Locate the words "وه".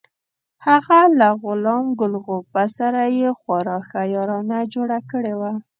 5.39-5.53